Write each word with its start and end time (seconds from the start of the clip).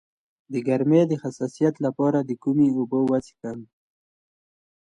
د 0.51 0.53
ګرمۍ 0.67 1.01
د 1.07 1.13
حساسیت 1.23 1.75
لپاره 1.85 2.17
کومې 2.43 2.67
اوبه 2.77 2.99
وڅښم؟ 3.09 3.59